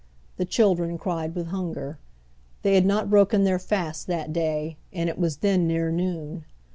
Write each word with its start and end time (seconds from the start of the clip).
The 0.37 0.45
children 0.45 0.97
cried 0.97 1.35
with 1.35 1.49
hunger. 1.49 1.99
They 2.63 2.73
had 2.73 2.87
not 2.87 3.11
broken 3.11 3.43
their 3.43 3.59
fast 3.59 4.07
that 4.07 4.33
day, 4.33 4.77
and 4.91 5.07
it 5.11 5.19
was 5.19 5.37
then 5.37 5.67
near 5.67 5.91
noon. 5.91 6.43